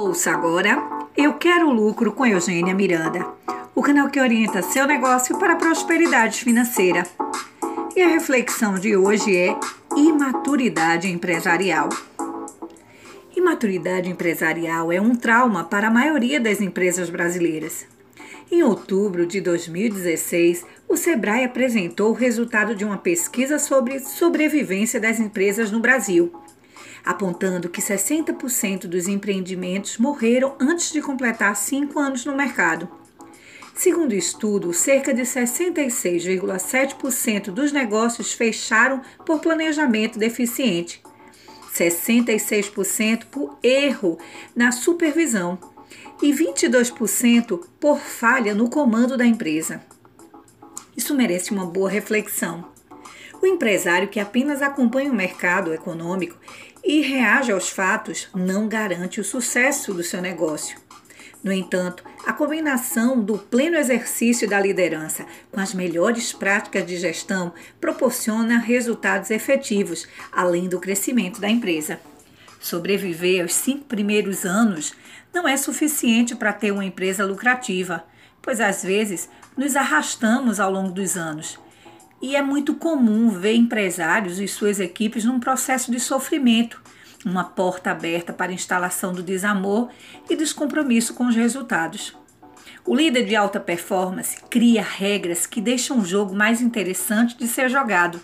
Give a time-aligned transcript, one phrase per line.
[0.00, 0.80] Ouça agora
[1.16, 3.26] Eu Quero Lucro com Eugênia Miranda,
[3.74, 7.02] o canal que orienta seu negócio para a prosperidade financeira.
[7.96, 9.58] E a reflexão de hoje é
[9.96, 11.88] imaturidade empresarial.
[13.36, 17.84] Imaturidade empresarial é um trauma para a maioria das empresas brasileiras.
[18.52, 25.18] Em outubro de 2016, o Sebrae apresentou o resultado de uma pesquisa sobre sobrevivência das
[25.18, 26.32] empresas no Brasil
[27.08, 32.86] apontando que 60% dos empreendimentos morreram antes de completar cinco anos no mercado.
[33.74, 41.02] Segundo o estudo, cerca de 66,7% dos negócios fecharam por planejamento deficiente,
[41.72, 44.18] 66% por erro
[44.54, 45.58] na supervisão
[46.20, 49.80] e 22% por falha no comando da empresa.
[50.94, 52.76] Isso merece uma boa reflexão.
[53.40, 56.36] O empresário que apenas acompanha o mercado econômico
[56.84, 60.78] e reage aos fatos não garante o sucesso do seu negócio.
[61.42, 67.52] No entanto, a combinação do pleno exercício da liderança com as melhores práticas de gestão
[67.80, 72.00] proporciona resultados efetivos, além do crescimento da empresa.
[72.58, 74.94] Sobreviver aos cinco primeiros anos
[75.32, 78.04] não é suficiente para ter uma empresa lucrativa,
[78.42, 81.56] pois às vezes nos arrastamos ao longo dos anos
[82.20, 86.82] e é muito comum ver empresários e suas equipes num processo de sofrimento,
[87.24, 89.88] uma porta aberta para instalação do desamor
[90.28, 92.16] e descompromisso com os resultados.
[92.84, 97.68] O líder de alta performance cria regras que deixam o jogo mais interessante de ser
[97.68, 98.20] jogado.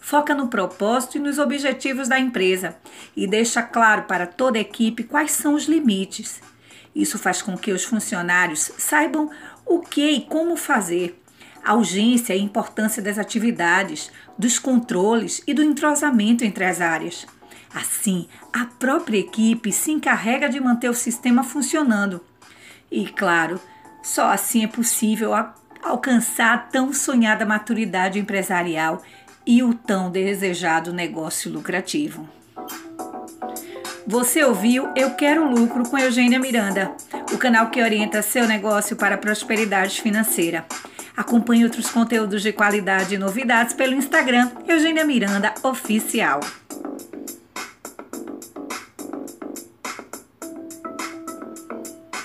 [0.00, 2.76] Foca no propósito e nos objetivos da empresa
[3.16, 6.40] e deixa claro para toda a equipe quais são os limites.
[6.94, 9.30] Isso faz com que os funcionários saibam
[9.64, 11.20] o que e como fazer
[11.66, 17.26] a urgência e importância das atividades, dos controles e do entrosamento entre as áreas.
[17.74, 22.20] Assim, a própria equipe se encarrega de manter o sistema funcionando.
[22.88, 23.60] E, claro,
[24.00, 25.32] só assim é possível
[25.82, 29.02] alcançar a tão sonhada maturidade empresarial
[29.44, 32.28] e o tão desejado negócio lucrativo.
[34.06, 36.92] Você ouviu Eu Quero Lucro com Eugênia Miranda,
[37.34, 40.64] o canal que orienta seu negócio para a prosperidade financeira.
[41.16, 46.40] Acompanhe outros conteúdos de qualidade e novidades pelo Instagram Eugênia Miranda Oficial.